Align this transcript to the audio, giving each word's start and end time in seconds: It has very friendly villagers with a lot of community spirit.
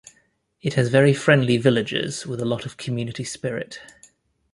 It 0.63 0.73
has 0.73 0.89
very 0.89 1.13
friendly 1.13 1.57
villagers 1.57 2.25
with 2.25 2.41
a 2.41 2.45
lot 2.45 2.65
of 2.65 2.75
community 2.75 3.23
spirit. 3.23 3.79